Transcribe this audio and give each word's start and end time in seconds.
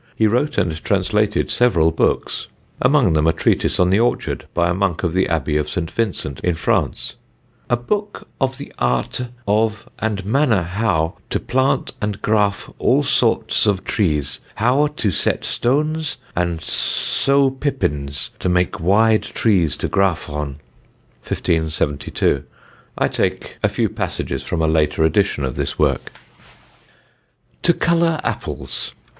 He 0.15 0.25
wrote 0.25 0.57
and 0.57 0.83
translated 0.83 1.51
several 1.51 1.91
books, 1.91 2.47
among 2.81 3.13
them 3.13 3.27
a 3.27 3.33
treatise 3.33 3.79
on 3.79 3.91
the 3.91 3.99
orchard 3.99 4.45
by 4.55 4.67
a 4.67 4.73
monk 4.73 5.03
of 5.03 5.13
the 5.13 5.29
Abbey 5.29 5.57
of 5.57 5.69
St. 5.69 5.91
Vincent 5.91 6.39
in 6.39 6.55
France: 6.55 7.13
_A 7.69 7.77
Book 7.85 8.27
of 8.41 8.57
the 8.57 8.73
Arte 8.79 9.27
of 9.47 9.87
and 9.99 10.25
Manner 10.25 10.63
howe 10.63 11.17
to 11.29 11.39
plant 11.39 11.93
and 12.01 12.19
graffe 12.19 12.73
all 12.79 13.03
sortes 13.03 13.67
of 13.67 13.83
trees, 13.83 14.39
howe 14.55 14.87
to 14.95 15.11
set 15.11 15.45
stones, 15.45 16.17
and 16.35 16.63
sowe 16.63 17.51
Pepines 17.51 18.31
to 18.39 18.49
make 18.49 18.79
wylde 18.79 19.21
trees 19.21 19.77
to 19.77 19.87
graffe 19.87 20.25
on_, 20.25 20.55
1572. 21.27 22.43
I 22.97 23.07
take 23.07 23.59
a 23.61 23.69
few 23.69 23.87
passages 23.87 24.41
from 24.41 24.63
a 24.63 24.67
later 24.67 25.03
edition 25.03 25.43
of 25.43 25.55
this 25.55 25.77
work: 25.77 26.11
TO 27.61 27.75
COLOUR 27.75 28.19
APPLES. 28.23 28.93